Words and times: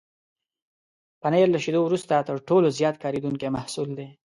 پنېر 1.21 1.47
له 1.53 1.59
شيدو 1.63 1.79
وروسته 1.83 2.13
تر 2.27 2.37
ټولو 2.47 2.67
زیات 2.77 2.95
کارېدونکی 3.03 3.47
محصول 3.55 3.89
دی. 3.97 4.07